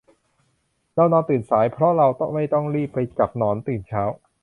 [0.95, 4.03] เรานอนตื่นสาย เพราะเราไม่ต้องรีบไปจับหนอนตื่นเช้า